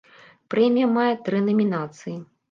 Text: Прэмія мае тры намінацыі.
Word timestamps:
Прэмія 0.53 0.87
мае 0.93 1.11
тры 1.27 1.41
намінацыі. 1.49 2.15